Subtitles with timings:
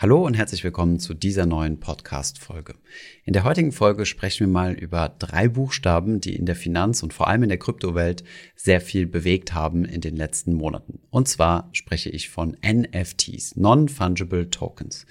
[0.00, 2.76] Hallo und herzlich willkommen zu dieser neuen Podcast-Folge.
[3.24, 7.12] In der heutigen Folge sprechen wir mal über drei Buchstaben, die in der Finanz- und
[7.12, 8.22] vor allem in der Kryptowelt
[8.54, 11.00] sehr viel bewegt haben in den letzten Monaten.
[11.10, 15.04] Und zwar spreche ich von NFTs, Non-Fungible Tokens.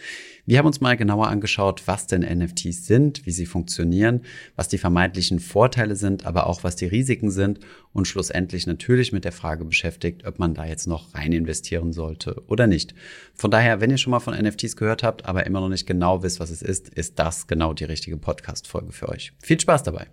[0.46, 4.22] Wir haben uns mal genauer angeschaut, was denn NFTs sind, wie sie funktionieren,
[4.56, 7.60] was die vermeintlichen Vorteile sind, aber auch was die Risiken sind
[7.92, 12.42] und schlussendlich natürlich mit der Frage beschäftigt, ob man da jetzt noch rein investieren sollte
[12.48, 12.96] oder nicht.
[13.36, 16.24] Von daher, wenn ihr schon mal von NFTs gehört habt, aber immer noch nicht genau
[16.24, 19.34] wisst, was es ist, ist das genau die richtige Podcast-Folge für euch.
[19.42, 20.08] Viel Spaß dabei!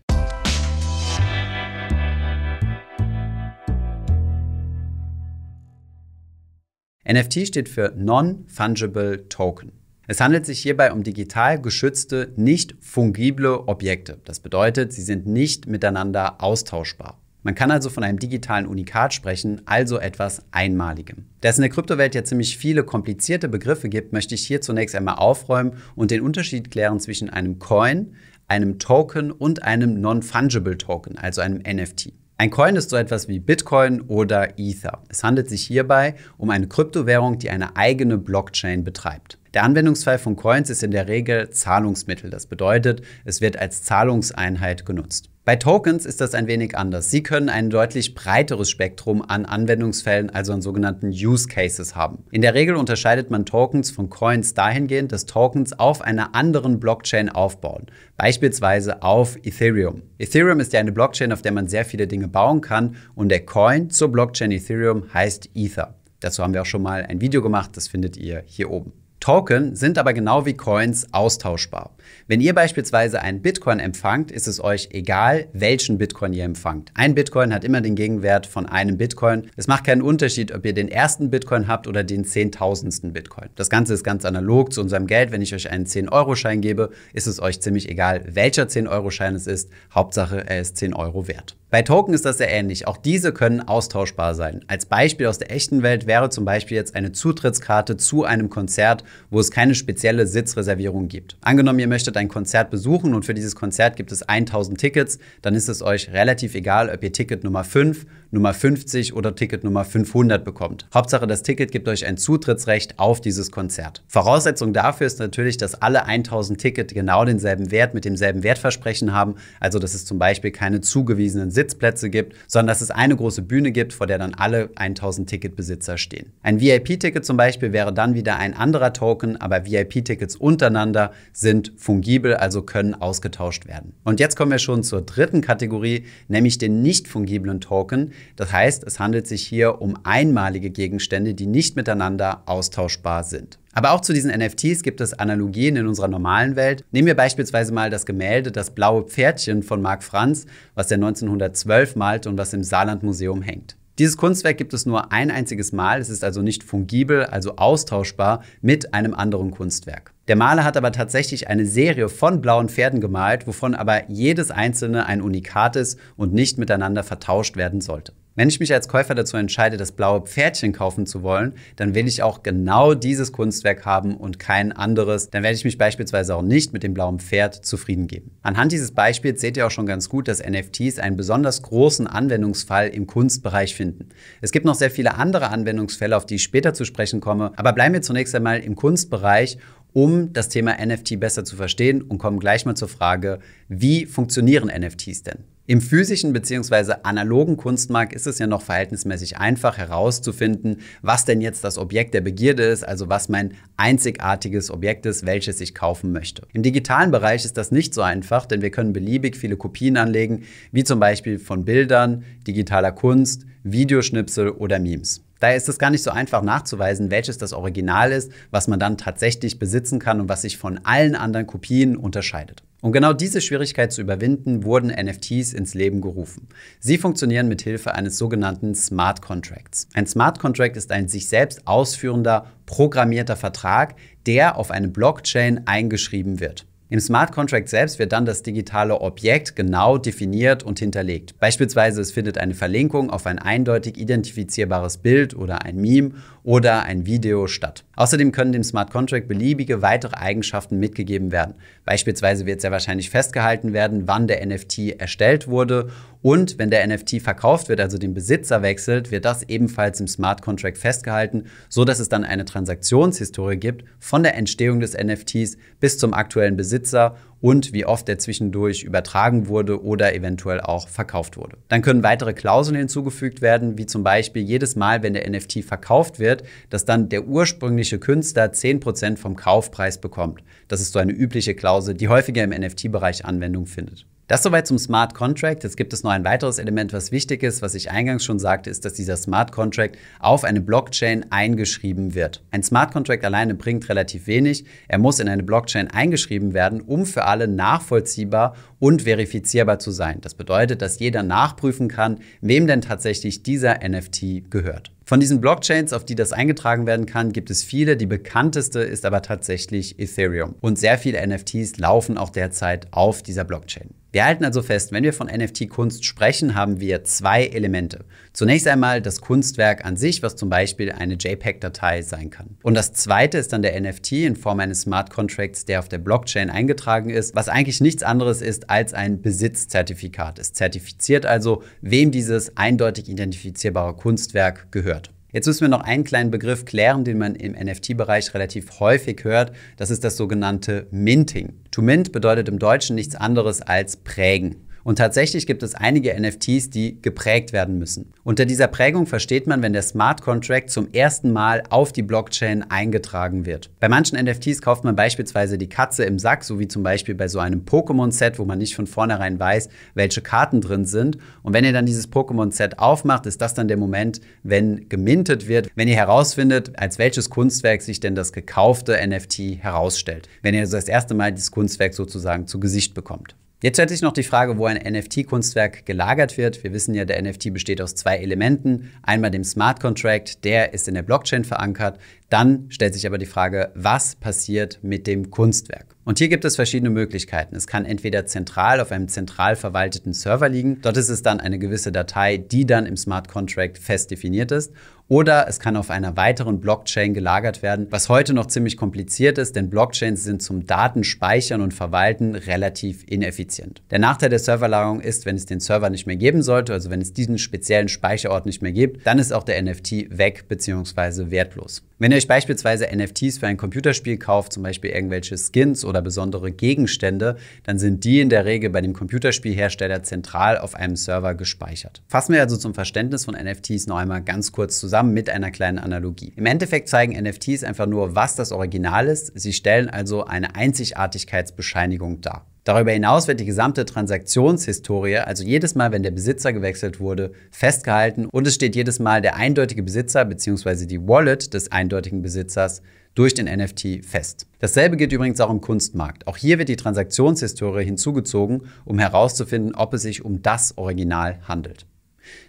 [7.06, 9.73] NFT steht für Non-Fungible Token.
[10.06, 14.20] Es handelt sich hierbei um digital geschützte, nicht fungible Objekte.
[14.24, 17.23] Das bedeutet, sie sind nicht miteinander austauschbar.
[17.44, 21.26] Man kann also von einem digitalen Unikat sprechen, also etwas Einmaligem.
[21.42, 24.96] Da es in der Kryptowelt ja ziemlich viele komplizierte Begriffe gibt, möchte ich hier zunächst
[24.96, 28.14] einmal aufräumen und den Unterschied klären zwischen einem Coin,
[28.48, 32.14] einem Token und einem Non-Fungible Token, also einem NFT.
[32.38, 35.02] Ein Coin ist so etwas wie Bitcoin oder Ether.
[35.10, 39.38] Es handelt sich hierbei um eine Kryptowährung, die eine eigene Blockchain betreibt.
[39.55, 42.29] Der Anwendungsfall von Coins ist in der Regel Zahlungsmittel.
[42.29, 45.30] Das bedeutet, es wird als Zahlungseinheit genutzt.
[45.45, 47.09] Bei Tokens ist das ein wenig anders.
[47.13, 52.25] Sie können ein deutlich breiteres Spektrum an Anwendungsfällen, also an sogenannten Use Cases haben.
[52.32, 57.29] In der Regel unterscheidet man Tokens von Coins dahingehend, dass Tokens auf einer anderen Blockchain
[57.29, 60.02] aufbauen, beispielsweise auf Ethereum.
[60.19, 63.47] Ethereum ist ja eine Blockchain, auf der man sehr viele Dinge bauen kann und der
[63.47, 65.94] Coin zur Blockchain Ethereum heißt Ether.
[66.19, 69.03] Dazu haben wir auch schon mal ein Video gemacht, das findet ihr hier oben.
[69.25, 71.97] Token sind aber genau wie Coins austauschbar.
[72.26, 76.91] Wenn ihr beispielsweise einen Bitcoin empfangt, ist es euch egal, welchen Bitcoin ihr empfangt.
[76.92, 79.50] Ein Bitcoin hat immer den Gegenwert von einem Bitcoin.
[79.56, 83.48] Es macht keinen Unterschied, ob ihr den ersten Bitcoin habt oder den zehntausendsten Bitcoin.
[83.54, 85.32] Das Ganze ist ganz analog zu unserem Geld.
[85.32, 89.70] Wenn ich euch einen 10-Euro-Schein gebe, ist es euch ziemlich egal, welcher 10-Euro-Schein es ist.
[89.94, 91.56] Hauptsache, er ist 10 Euro wert.
[91.75, 92.86] Bei Token ist das sehr ähnlich.
[92.86, 94.64] Auch diese können austauschbar sein.
[94.68, 99.02] Als Beispiel aus der echten Welt wäre zum Beispiel jetzt eine Zutrittskarte zu einem Konzert,
[99.28, 101.36] wo es keine spezielle Sitzreservierung gibt.
[101.40, 105.56] Angenommen, ihr möchtet ein Konzert besuchen und für dieses Konzert gibt es 1000 Tickets, dann
[105.56, 109.84] ist es euch relativ egal, ob ihr Ticket Nummer 5, Nummer 50 oder Ticket Nummer
[109.84, 110.86] 500 bekommt.
[110.92, 114.02] Hauptsache, das Ticket gibt euch ein Zutrittsrecht auf dieses Konzert.
[114.06, 119.36] Voraussetzung dafür ist natürlich, dass alle 1000 Ticket genau denselben Wert mit demselben Wertversprechen haben,
[119.60, 123.42] also dass es zum Beispiel keine zugewiesenen Sitz Sitzplätze gibt, sondern dass es eine große
[123.42, 126.32] Bühne gibt, vor der dann alle 1000 Ticketbesitzer stehen.
[126.42, 132.34] Ein VIP-Ticket zum Beispiel wäre dann wieder ein anderer Token, aber VIP-Tickets untereinander sind fungibel,
[132.34, 133.94] also können ausgetauscht werden.
[134.04, 138.12] Und jetzt kommen wir schon zur dritten Kategorie, nämlich den nicht fungiblen Token.
[138.36, 143.58] Das heißt, es handelt sich hier um einmalige Gegenstände, die nicht miteinander austauschbar sind.
[143.74, 146.84] Aber auch zu diesen NFTs gibt es Analogien in unserer normalen Welt.
[146.92, 151.96] Nehmen wir beispielsweise mal das Gemälde Das blaue Pferdchen von Marc Franz, was er 1912
[151.96, 153.76] malte und was im Saarlandmuseum hängt.
[153.98, 158.42] Dieses Kunstwerk gibt es nur ein einziges Mal, es ist also nicht fungibel, also austauschbar
[158.60, 160.12] mit einem anderen Kunstwerk.
[160.26, 165.06] Der Maler hat aber tatsächlich eine Serie von blauen Pferden gemalt, wovon aber jedes einzelne
[165.06, 168.14] ein Unikat ist und nicht miteinander vertauscht werden sollte.
[168.36, 172.08] Wenn ich mich als Käufer dazu entscheide, das blaue Pferdchen kaufen zu wollen, dann will
[172.08, 175.30] ich auch genau dieses Kunstwerk haben und kein anderes.
[175.30, 178.32] Dann werde ich mich beispielsweise auch nicht mit dem blauen Pferd zufrieden geben.
[178.42, 182.88] Anhand dieses Beispiels seht ihr auch schon ganz gut, dass NFTs einen besonders großen Anwendungsfall
[182.88, 184.08] im Kunstbereich finden.
[184.40, 187.72] Es gibt noch sehr viele andere Anwendungsfälle, auf die ich später zu sprechen komme, aber
[187.72, 189.58] bleiben wir zunächst einmal im Kunstbereich
[189.92, 194.68] um das Thema NFT besser zu verstehen und kommen gleich mal zur Frage, wie funktionieren
[194.68, 195.44] NFTs denn?
[195.66, 196.97] Im physischen bzw.
[197.04, 202.20] analogen Kunstmarkt ist es ja noch verhältnismäßig einfach herauszufinden, was denn jetzt das Objekt der
[202.20, 206.42] Begierde ist, also was mein einzigartiges Objekt ist, welches ich kaufen möchte.
[206.52, 210.42] Im digitalen Bereich ist das nicht so einfach, denn wir können beliebig viele Kopien anlegen,
[210.70, 215.22] wie zum Beispiel von Bildern, digitaler Kunst, Videoschnipsel oder Memes.
[215.44, 218.97] Daher ist es gar nicht so einfach nachzuweisen, welches das Original ist, was man dann
[218.97, 222.62] tatsächlich besitzen kann und was sich von allen anderen Kopien unterscheidet.
[222.81, 226.49] Um genau diese Schwierigkeit zu überwinden, wurden NFTs ins Leben gerufen.
[226.81, 229.87] Sie funktionieren mit Hilfe eines sogenannten Smart Contracts.
[229.93, 236.40] Ein Smart Contract ist ein sich selbst ausführender, programmierter Vertrag, der auf eine Blockchain eingeschrieben
[236.40, 236.64] wird.
[236.94, 241.37] Im Smart Contract selbst wird dann das digitale Objekt genau definiert und hinterlegt.
[241.41, 246.12] Beispielsweise es findet eine Verlinkung auf ein eindeutig identifizierbares Bild oder ein Meme
[246.44, 247.82] oder ein Video statt.
[247.96, 251.55] Außerdem können dem Smart Contract beliebige weitere Eigenschaften mitgegeben werden.
[251.85, 255.91] Beispielsweise wird sehr wahrscheinlich festgehalten werden, wann der NFT erstellt wurde
[256.25, 260.41] und wenn der NFT verkauft wird, also den Besitzer wechselt, wird das ebenfalls im Smart
[260.41, 265.99] Contract festgehalten, so dass es dann eine Transaktionshistorie gibt von der Entstehung des NFTs bis
[265.99, 271.58] zum aktuellen Besitzer und wie oft er zwischendurch übertragen wurde oder eventuell auch verkauft wurde.
[271.69, 276.19] Dann können weitere Klauseln hinzugefügt werden, wie zum Beispiel jedes Mal, wenn der NFT verkauft
[276.19, 280.43] wird, dass dann der ursprüngliche Künstler 10% vom Kaufpreis bekommt.
[280.69, 284.06] Das ist so eine übliche Klausel, die häufiger im NFT-Bereich Anwendung findet.
[284.26, 285.65] Das soweit zum Smart Contract.
[285.65, 288.71] Jetzt gibt es noch ein weiteres Element, was wichtig ist, was ich eingangs schon sagte,
[288.71, 292.43] ist, dass dieser Smart Contract auf eine Blockchain eingeschrieben wird.
[292.50, 294.65] Ein Smart Contract alleine bringt relativ wenig.
[294.88, 300.23] Er muss in eine Blockchain eingeschrieben werden, um für alle nachvollziehbar und verifizierbar zu sein.
[300.23, 304.91] Das bedeutet, dass jeder nachprüfen kann, wem denn tatsächlich dieser NFT gehört.
[305.06, 307.98] Von diesen Blockchains, auf die das eingetragen werden kann, gibt es viele.
[307.98, 310.54] Die bekannteste ist aber tatsächlich Ethereum.
[310.62, 313.90] Und sehr viele NFTs laufen auch derzeit auf dieser Blockchain.
[314.14, 318.04] Wir halten also fest, wenn wir von NFT-Kunst sprechen, haben wir zwei Elemente.
[318.32, 322.56] Zunächst einmal das Kunstwerk an sich, was zum Beispiel eine JPEG-Datei sein kann.
[322.62, 325.98] Und das zweite ist dann der NFT in Form eines Smart Contracts, der auf der
[325.98, 330.38] Blockchain eingetragen ist, was eigentlich nichts anderes ist als ein Besitzzertifikat.
[330.38, 335.03] Es zertifiziert also, wem dieses eindeutig identifizierbare Kunstwerk gehört.
[335.34, 339.50] Jetzt müssen wir noch einen kleinen Begriff klären, den man im NFT-Bereich relativ häufig hört.
[339.76, 341.54] Das ist das sogenannte Minting.
[341.72, 344.64] To mint bedeutet im Deutschen nichts anderes als prägen.
[344.84, 348.12] Und tatsächlich gibt es einige NFTs, die geprägt werden müssen.
[348.22, 352.70] Unter dieser Prägung versteht man, wenn der Smart Contract zum ersten Mal auf die Blockchain
[352.70, 353.70] eingetragen wird.
[353.81, 357.28] Bei manchen NFTs kauft man beispielsweise die Katze im Sack, so wie zum Beispiel bei
[357.28, 361.16] so einem Pokémon-Set, wo man nicht von vornherein weiß, welche Karten drin sind.
[361.42, 365.70] Und wenn ihr dann dieses Pokémon-Set aufmacht, ist das dann der Moment, wenn gemintet wird,
[365.75, 370.28] wenn ihr herausfindet, als welches Kunstwerk sich denn das gekaufte NFT herausstellt.
[370.42, 373.34] Wenn ihr also das erste Mal dieses Kunstwerk sozusagen zu Gesicht bekommt.
[373.64, 376.62] Jetzt stellt sich noch die Frage, wo ein NFT-Kunstwerk gelagert wird.
[376.62, 378.90] Wir wissen ja, der NFT besteht aus zwei Elementen.
[379.02, 381.99] Einmal dem Smart Contract, der ist in der Blockchain verankert.
[382.28, 385.96] Dann stellt sich aber die Frage, was passiert mit dem Kunstwerk?
[386.05, 387.56] Und hier gibt es verschiedene Möglichkeiten.
[387.56, 390.82] Es kann entweder zentral auf einem zentral verwalteten Server liegen.
[390.82, 394.75] Dort ist es dann eine gewisse Datei, die dann im Smart Contract fest definiert ist.
[395.08, 399.54] Oder es kann auf einer weiteren Blockchain gelagert werden, was heute noch ziemlich kompliziert ist,
[399.54, 403.82] denn Blockchains sind zum Datenspeichern und Verwalten relativ ineffizient.
[403.90, 407.02] Der Nachteil der Serverlagerung ist, wenn es den Server nicht mehr geben sollte, also wenn
[407.02, 411.30] es diesen speziellen Speicherort nicht mehr gibt, dann ist auch der NFT weg bzw.
[411.30, 411.82] wertlos.
[411.98, 416.50] Wenn ihr euch beispielsweise NFTs für ein Computerspiel kauft, zum Beispiel irgendwelche Skins oder besondere
[416.50, 422.02] Gegenstände, dann sind die in der Regel bei dem Computerspielhersteller zentral auf einem Server gespeichert.
[422.08, 425.81] Fassen wir also zum Verständnis von NFTs noch einmal ganz kurz zusammen mit einer kleinen
[425.81, 426.32] Analogie.
[426.37, 429.32] Im Endeffekt zeigen NFTs einfach nur, was das Original ist.
[429.35, 432.46] Sie stellen also eine Einzigartigkeitsbescheinigung dar.
[432.62, 438.26] Darüber hinaus wird die gesamte Transaktionshistorie, also jedes Mal, wenn der Besitzer gewechselt wurde, festgehalten
[438.26, 440.87] und es steht jedes Mal der eindeutige Besitzer bzw.
[440.87, 442.81] die Wallet des eindeutigen Besitzers
[443.17, 444.47] durch den NFT fest.
[444.61, 446.29] Dasselbe gilt übrigens auch im Kunstmarkt.
[446.29, 451.85] Auch hier wird die Transaktionshistorie hinzugezogen, um herauszufinden, ob es sich um das Original handelt.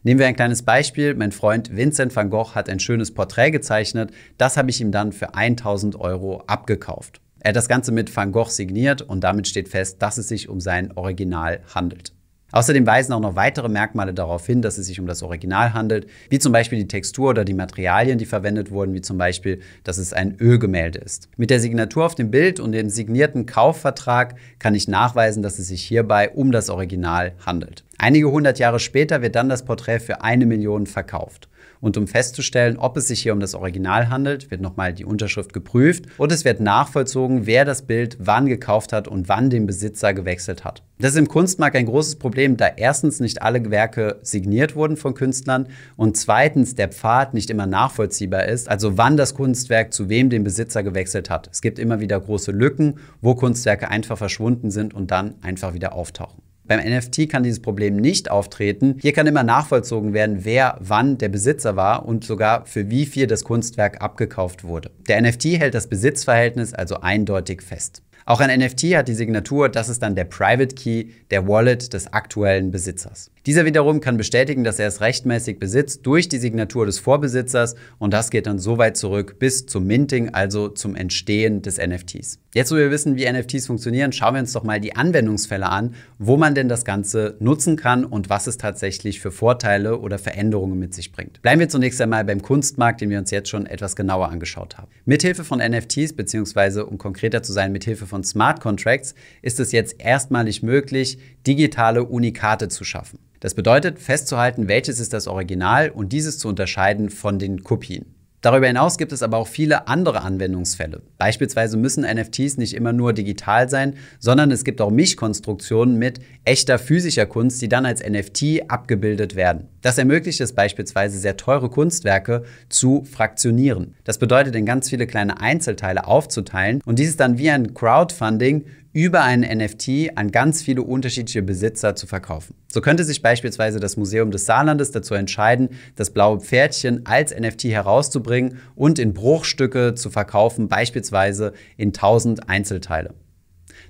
[0.03, 1.13] Nehmen wir ein kleines Beispiel.
[1.13, 4.11] Mein Freund Vincent van Gogh hat ein schönes Porträt gezeichnet.
[4.37, 7.21] Das habe ich ihm dann für 1000 Euro abgekauft.
[7.39, 10.49] Er hat das Ganze mit Van Gogh signiert und damit steht fest, dass es sich
[10.49, 12.14] um sein Original handelt.
[12.55, 16.07] Außerdem weisen auch noch weitere Merkmale darauf hin, dass es sich um das Original handelt,
[16.29, 19.97] wie zum Beispiel die Textur oder die Materialien, die verwendet wurden, wie zum Beispiel, dass
[19.97, 21.27] es ein Ölgemälde ist.
[21.35, 25.67] Mit der Signatur auf dem Bild und dem signierten Kaufvertrag kann ich nachweisen, dass es
[25.67, 27.83] sich hierbei um das Original handelt.
[27.97, 31.49] Einige hundert Jahre später wird dann das Porträt für eine Million verkauft.
[31.81, 35.53] Und um festzustellen, ob es sich hier um das Original handelt, wird nochmal die Unterschrift
[35.53, 40.13] geprüft und es wird nachvollzogen, wer das Bild wann gekauft hat und wann den Besitzer
[40.13, 40.83] gewechselt hat.
[40.97, 45.13] Das ist im Kunstmarkt ein großes Problem, da erstens nicht alle Werke signiert wurden von
[45.13, 45.67] Künstlern
[45.97, 50.43] und zweitens der Pfad nicht immer nachvollziehbar ist, also wann das Kunstwerk zu wem den
[50.43, 51.49] Besitzer gewechselt hat.
[51.51, 55.93] Es gibt immer wieder große Lücken, wo Kunstwerke einfach verschwunden sind und dann einfach wieder
[55.93, 56.41] auftauchen.
[56.67, 58.97] Beim NFT kann dieses Problem nicht auftreten.
[58.99, 63.27] Hier kann immer nachvollzogen werden, wer wann der Besitzer war und sogar für wie viel
[63.27, 64.91] das Kunstwerk abgekauft wurde.
[65.07, 68.01] Der NFT hält das Besitzverhältnis also eindeutig fest.
[68.27, 72.11] Auch ein NFT hat die Signatur, das ist dann der Private Key, der Wallet des
[72.11, 73.29] aktuellen Besitzers.
[73.45, 78.11] Dieser wiederum kann bestätigen, dass er es rechtmäßig besitzt durch die Signatur des Vorbesitzers und
[78.11, 82.39] das geht dann so weit zurück bis zum Minting, also zum Entstehen des NFTs.
[82.55, 85.93] Jetzt, wo wir wissen, wie NFTs funktionieren, schauen wir uns doch mal die Anwendungsfälle an,
[86.17, 90.79] wo man denn das Ganze nutzen kann und was es tatsächlich für Vorteile oder Veränderungen
[90.79, 91.41] mit sich bringt.
[91.43, 94.87] Bleiben wir zunächst einmal beim Kunstmarkt, den wir uns jetzt schon etwas genauer angeschaut haben.
[95.03, 99.99] Mithilfe von NFTs, beziehungsweise um konkreter zu sein, mithilfe von Smart Contracts, ist es jetzt
[99.99, 103.19] erstmalig möglich, digitale Unikate zu schaffen.
[103.39, 108.15] Das bedeutet, festzuhalten, welches ist das Original und dieses zu unterscheiden von den Kopien.
[108.45, 111.01] Darüber hinaus gibt es aber auch viele andere Anwendungsfälle.
[111.17, 116.77] Beispielsweise müssen NFTs nicht immer nur digital sein, sondern es gibt auch Mischkonstruktionen mit echter
[116.77, 119.69] physischer Kunst, die dann als NFT abgebildet werden.
[119.85, 123.93] Das ermöglicht es beispielsweise, sehr teure Kunstwerke zu fraktionieren.
[124.03, 129.21] Das bedeutet, in ganz viele kleine Einzelteile aufzuteilen und dieses dann wie ein Crowdfunding über
[129.21, 132.55] einen NFT an ganz viele unterschiedliche Besitzer zu verkaufen.
[132.67, 137.65] So könnte sich beispielsweise das Museum des Saarlandes dazu entscheiden, das blaue Pferdchen als NFT
[137.65, 143.13] herauszubringen und in Bruchstücke zu verkaufen, beispielsweise in 1000 Einzelteile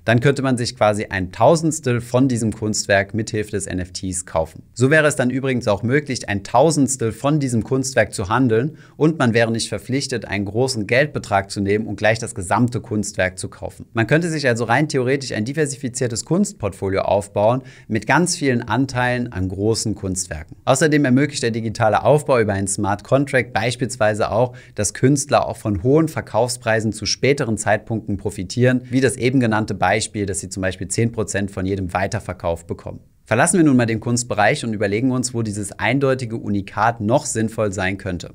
[0.06, 4.62] dann könnte man sich quasi ein Tausendstel von diesem Kunstwerk mithilfe des NFTs kaufen.
[4.72, 9.18] So wäre es dann übrigens auch möglich, ein Tausendstel von diesem Kunstwerk zu handeln und
[9.18, 13.48] man wäre nicht verpflichtet, einen großen Geldbetrag zu nehmen und gleich das gesamte Kunstwerk zu
[13.48, 13.86] kaufen.
[13.94, 19.48] Man könnte sich also rein theoretisch ein diversifiziertes Kunstportfolio aufbauen mit ganz vielen Anteilen an
[19.48, 20.56] großen Kunstwerken.
[20.66, 25.82] Außerdem ermöglicht der digitale Aufbau über einen Smart Contract beispielsweise auch, dass Künstler auch von
[25.82, 30.60] hohen Verkaufspreisen zu späteren Zeitpunkten profitieren, wie das eben genannte Beispiel Beispiel, dass sie zum
[30.60, 33.00] Beispiel 10% von jedem Weiterverkauf bekommen.
[33.24, 37.72] Verlassen wir nun mal den Kunstbereich und überlegen uns, wo dieses eindeutige Unikat noch sinnvoll
[37.72, 38.34] sein könnte.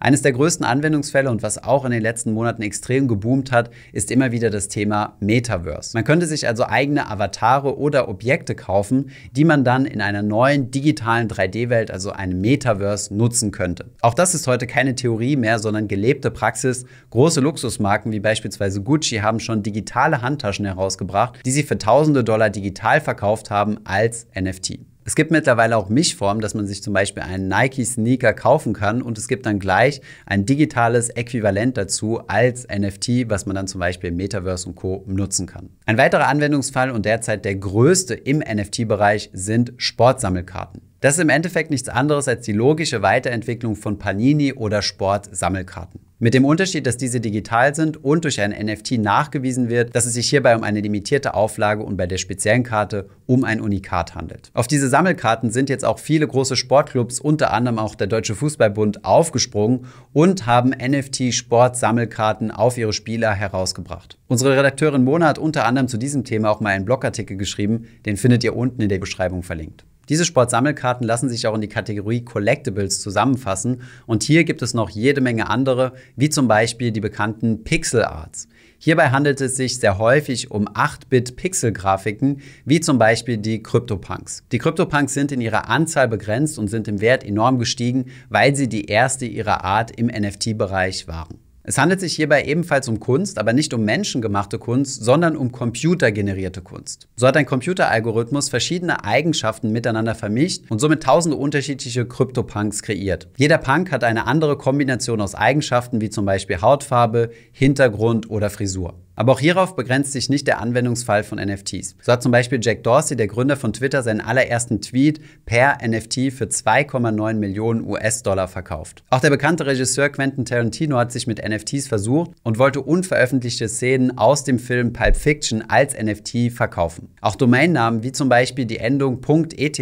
[0.00, 4.10] Eines der größten Anwendungsfälle und was auch in den letzten Monaten extrem geboomt hat, ist
[4.10, 5.90] immer wieder das Thema Metaverse.
[5.94, 10.70] Man könnte sich also eigene Avatare oder Objekte kaufen, die man dann in einer neuen
[10.70, 13.86] digitalen 3D-Welt, also einem Metaverse, nutzen könnte.
[14.00, 16.84] Auch das ist heute keine Theorie mehr, sondern gelebte Praxis.
[17.10, 22.50] Große Luxusmarken wie beispielsweise Gucci haben schon digitale Handtaschen herausgebracht, die sie für tausende Dollar
[22.50, 24.87] digital verkauft haben als NFT.
[25.08, 29.16] Es gibt mittlerweile auch Mischformen, dass man sich zum Beispiel einen Nike-Sneaker kaufen kann und
[29.16, 34.10] es gibt dann gleich ein digitales Äquivalent dazu als NFT, was man dann zum Beispiel
[34.10, 35.04] im Metaverse und Co.
[35.06, 35.70] nutzen kann.
[35.86, 40.82] Ein weiterer Anwendungsfall und derzeit der größte im NFT-Bereich sind Sportsammelkarten.
[41.00, 46.00] Das ist im Endeffekt nichts anderes als die logische Weiterentwicklung von Panini oder Sportsammelkarten.
[46.20, 50.14] Mit dem Unterschied, dass diese digital sind und durch ein NFT nachgewiesen wird, dass es
[50.14, 54.50] sich hierbei um eine limitierte Auflage und bei der speziellen Karte um ein Unikat handelt.
[54.52, 59.04] Auf diese Sammelkarten sind jetzt auch viele große Sportclubs, unter anderem auch der Deutsche Fußballbund,
[59.04, 64.18] aufgesprungen und haben NFT-Sport-Sammelkarten auf ihre Spieler herausgebracht.
[64.26, 68.16] Unsere Redakteurin Mona hat unter anderem zu diesem Thema auch mal einen Blogartikel geschrieben, den
[68.16, 69.84] findet ihr unten in der Beschreibung verlinkt.
[70.08, 74.88] Diese Sportsammelkarten lassen sich auch in die Kategorie Collectibles zusammenfassen und hier gibt es noch
[74.88, 78.48] jede Menge andere, wie zum Beispiel die bekannten Pixel Arts.
[78.78, 84.44] Hierbei handelt es sich sehr häufig um 8-Bit-Pixel-Grafiken, wie zum Beispiel die CryptoPunks.
[84.52, 88.68] Die CryptoPunks sind in ihrer Anzahl begrenzt und sind im Wert enorm gestiegen, weil sie
[88.68, 91.47] die erste ihrer Art im NFT-Bereich waren.
[91.68, 96.62] Es handelt sich hierbei ebenfalls um Kunst, aber nicht um menschengemachte Kunst, sondern um computergenerierte
[96.62, 97.08] Kunst.
[97.14, 103.28] So hat ein Computeralgorithmus verschiedene Eigenschaften miteinander vermischt und somit tausende unterschiedliche CryptoPunks kreiert.
[103.36, 108.94] Jeder Punk hat eine andere Kombination aus Eigenschaften wie zum Beispiel Hautfarbe, Hintergrund oder Frisur.
[109.18, 111.96] Aber auch hierauf begrenzt sich nicht der Anwendungsfall von NFTs.
[112.00, 116.32] So hat zum Beispiel Jack Dorsey, der Gründer von Twitter, seinen allerersten Tweet per NFT
[116.32, 119.02] für 2,9 Millionen US-Dollar verkauft.
[119.10, 124.16] Auch der bekannte Regisseur Quentin Tarantino hat sich mit NFTs versucht und wollte unveröffentlichte Szenen
[124.16, 127.08] aus dem Film Pulp Fiction als NFT verkaufen.
[127.20, 129.20] Auch Domainnamen wie zum Beispiel die Endung
[129.56, 129.80] .eth,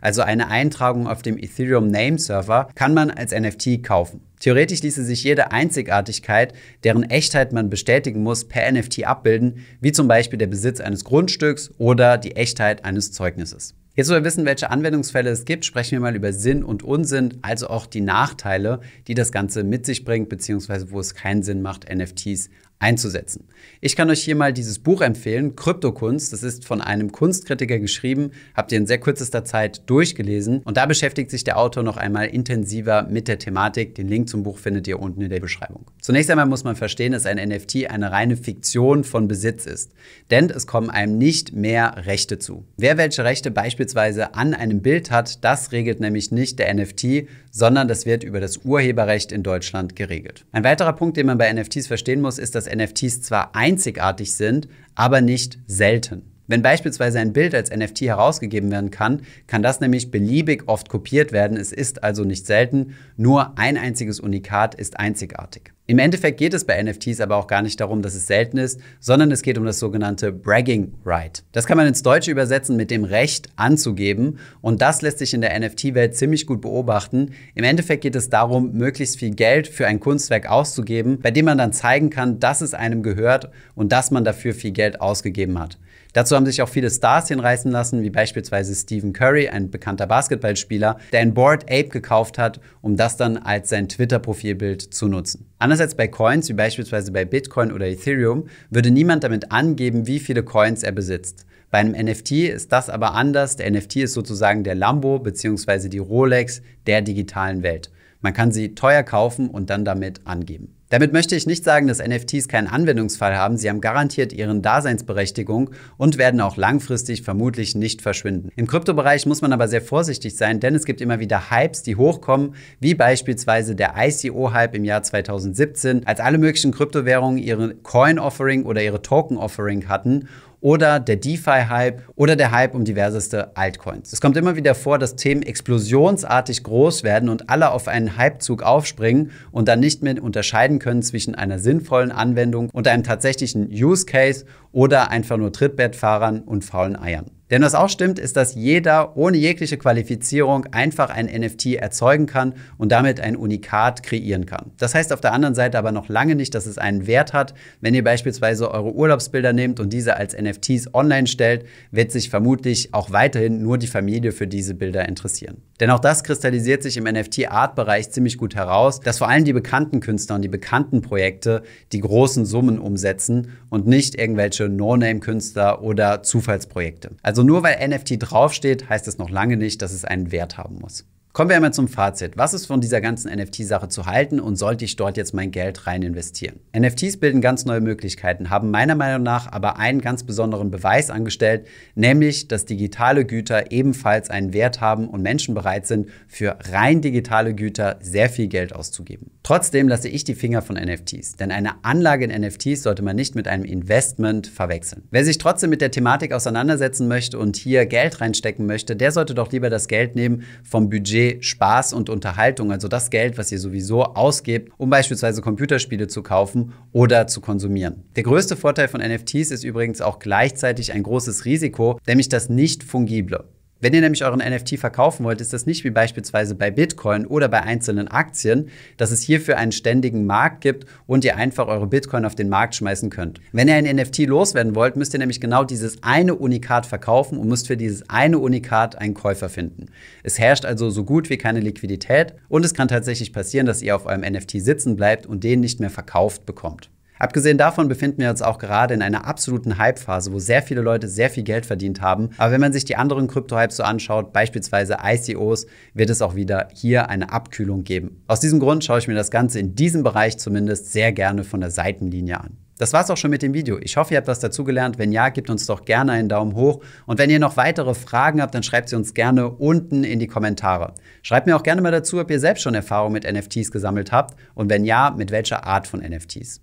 [0.00, 4.22] also eine Eintragung auf dem Ethereum Name Server, kann man als NFT kaufen.
[4.40, 10.08] Theoretisch ließe sich jede Einzigartigkeit, deren Echtheit man bestätigen muss, per NFT abbilden, wie zum
[10.08, 13.74] Beispiel der Besitz eines Grundstücks oder die Echtheit eines Zeugnisses.
[13.94, 17.34] Jetzt, wo wir wissen, welche Anwendungsfälle es gibt, sprechen wir mal über Sinn und Unsinn,
[17.42, 21.60] also auch die Nachteile, die das Ganze mit sich bringt, beziehungsweise wo es keinen Sinn
[21.60, 22.48] macht, NFTs
[22.80, 23.44] einzusetzen.
[23.80, 26.32] Ich kann euch hier mal dieses Buch empfehlen, Kryptokunst.
[26.32, 30.86] Das ist von einem Kunstkritiker geschrieben, habt ihr in sehr kürzester Zeit durchgelesen und da
[30.86, 33.94] beschäftigt sich der Autor noch einmal intensiver mit der Thematik.
[33.94, 35.84] Den Link zum Buch findet ihr unten in der Beschreibung.
[36.00, 39.92] Zunächst einmal muss man verstehen, dass ein NFT eine reine Fiktion von Besitz ist,
[40.30, 42.64] denn es kommen einem nicht mehr Rechte zu.
[42.78, 47.88] Wer welche Rechte beispielsweise an einem Bild hat, das regelt nämlich nicht der NFT, sondern
[47.88, 50.46] das wird über das Urheberrecht in Deutschland geregelt.
[50.52, 54.68] Ein weiterer Punkt, den man bei NFTs verstehen muss, ist, dass NFTs zwar einzigartig sind,
[54.94, 56.29] aber nicht selten.
[56.50, 61.30] Wenn beispielsweise ein Bild als NFT herausgegeben werden kann, kann das nämlich beliebig oft kopiert
[61.30, 61.56] werden.
[61.56, 65.70] Es ist also nicht selten, nur ein einziges Unikat ist einzigartig.
[65.86, 68.80] Im Endeffekt geht es bei NFTs aber auch gar nicht darum, dass es selten ist,
[68.98, 71.44] sondern es geht um das sogenannte Bragging Right.
[71.52, 75.42] Das kann man ins Deutsche übersetzen mit dem Recht anzugeben und das lässt sich in
[75.42, 77.30] der NFT-Welt ziemlich gut beobachten.
[77.54, 81.58] Im Endeffekt geht es darum, möglichst viel Geld für ein Kunstwerk auszugeben, bei dem man
[81.58, 85.78] dann zeigen kann, dass es einem gehört und dass man dafür viel Geld ausgegeben hat.
[86.12, 90.98] Dazu haben sich auch viele Stars hinreißen lassen, wie beispielsweise Stephen Curry, ein bekannter Basketballspieler,
[91.12, 95.46] der ein Board Ape gekauft hat, um das dann als sein Twitter-Profilbild zu nutzen.
[95.58, 100.18] Anders als bei Coins, wie beispielsweise bei Bitcoin oder Ethereum, würde niemand damit angeben, wie
[100.18, 101.46] viele Coins er besitzt.
[101.70, 103.54] Bei einem NFT ist das aber anders.
[103.54, 105.88] Der NFT ist sozusagen der Lambo bzw.
[105.88, 107.90] die Rolex der digitalen Welt.
[108.20, 110.74] Man kann sie teuer kaufen und dann damit angeben.
[110.90, 113.56] Damit möchte ich nicht sagen, dass NFTs keinen Anwendungsfall haben.
[113.56, 118.50] Sie haben garantiert ihren Daseinsberechtigung und werden auch langfristig vermutlich nicht verschwinden.
[118.56, 121.94] Im Kryptobereich muss man aber sehr vorsichtig sein, denn es gibt immer wieder Hypes, die
[121.94, 128.82] hochkommen, wie beispielsweise der ICO-Hype im Jahr 2017, als alle möglichen Kryptowährungen ihre Coin-Offering oder
[128.82, 130.28] ihre Token-Offering hatten
[130.60, 134.12] oder der DeFi-Hype oder der Hype um diverseste Altcoins.
[134.12, 138.62] Es kommt immer wieder vor, dass Themen explosionsartig groß werden und alle auf einen Hypezug
[138.62, 144.06] aufspringen und dann nicht mehr unterscheiden können zwischen einer sinnvollen Anwendung und einem tatsächlichen Use
[144.06, 147.39] Case oder einfach nur Trittbettfahrern und faulen Eiern.
[147.50, 152.54] Denn was auch stimmt, ist, dass jeder ohne jegliche Qualifizierung einfach ein NFT erzeugen kann
[152.78, 154.72] und damit ein Unikat kreieren kann.
[154.78, 157.54] Das heißt auf der anderen Seite aber noch lange nicht, dass es einen Wert hat.
[157.80, 162.94] Wenn ihr beispielsweise eure Urlaubsbilder nehmt und diese als NFTs online stellt, wird sich vermutlich
[162.94, 165.62] auch weiterhin nur die Familie für diese Bilder interessieren.
[165.80, 170.00] Denn auch das kristallisiert sich im NFT-Art-Bereich ziemlich gut heraus, dass vor allem die bekannten
[170.00, 177.12] Künstler und die bekannten Projekte die großen Summen umsetzen und nicht irgendwelche No-Name-Künstler oder Zufallsprojekte.
[177.22, 180.58] Also also nur weil NFT draufsteht, heißt es noch lange nicht, dass es einen Wert
[180.58, 181.06] haben muss.
[181.32, 182.36] Kommen wir einmal zum Fazit.
[182.36, 185.86] Was ist von dieser ganzen NFT-Sache zu halten und sollte ich dort jetzt mein Geld
[185.86, 186.60] rein investieren?
[186.76, 191.66] NFTs bilden ganz neue Möglichkeiten, haben meiner Meinung nach aber einen ganz besonderen Beweis angestellt,
[191.94, 197.54] nämlich, dass digitale Güter ebenfalls einen Wert haben und Menschen bereit sind, für rein digitale
[197.54, 199.30] Güter sehr viel Geld auszugeben.
[199.50, 203.34] Trotzdem lasse ich die Finger von NFTs, denn eine Anlage in NFTs sollte man nicht
[203.34, 205.02] mit einem Investment verwechseln.
[205.10, 209.34] Wer sich trotzdem mit der Thematik auseinandersetzen möchte und hier Geld reinstecken möchte, der sollte
[209.34, 213.58] doch lieber das Geld nehmen vom Budget Spaß und Unterhaltung, also das Geld, was ihr
[213.58, 218.04] sowieso ausgebt, um beispielsweise Computerspiele zu kaufen oder zu konsumieren.
[218.14, 222.84] Der größte Vorteil von NFTs ist übrigens auch gleichzeitig ein großes Risiko, nämlich das nicht
[222.84, 223.48] fungible.
[223.82, 227.48] Wenn ihr nämlich euren NFT verkaufen wollt, ist das nicht wie beispielsweise bei Bitcoin oder
[227.48, 232.26] bei einzelnen Aktien, dass es hierfür einen ständigen Markt gibt und ihr einfach eure Bitcoin
[232.26, 233.40] auf den Markt schmeißen könnt.
[233.52, 237.48] Wenn ihr ein NFT loswerden wollt, müsst ihr nämlich genau dieses eine Unikat verkaufen und
[237.48, 239.86] müsst für dieses eine Unikat einen Käufer finden.
[240.22, 243.96] Es herrscht also so gut wie keine Liquidität und es kann tatsächlich passieren, dass ihr
[243.96, 246.90] auf eurem NFT sitzen bleibt und den nicht mehr verkauft bekommt.
[247.20, 251.06] Abgesehen davon befinden wir uns auch gerade in einer absoluten Hype-Phase, wo sehr viele Leute
[251.06, 252.30] sehr viel Geld verdient haben.
[252.38, 256.68] Aber wenn man sich die anderen Krypto-Hypes so anschaut, beispielsweise ICOs, wird es auch wieder
[256.72, 258.24] hier eine Abkühlung geben.
[258.26, 261.60] Aus diesem Grund schaue ich mir das Ganze in diesem Bereich zumindest sehr gerne von
[261.60, 262.56] der Seitenlinie an.
[262.78, 263.78] Das war's auch schon mit dem Video.
[263.82, 264.98] Ich hoffe, ihr habt was dazugelernt.
[264.98, 266.82] Wenn ja, gebt uns doch gerne einen Daumen hoch.
[267.04, 270.26] Und wenn ihr noch weitere Fragen habt, dann schreibt sie uns gerne unten in die
[270.26, 270.94] Kommentare.
[271.20, 274.34] Schreibt mir auch gerne mal dazu, ob ihr selbst schon Erfahrung mit NFTs gesammelt habt
[274.54, 276.62] und wenn ja, mit welcher Art von NFTs.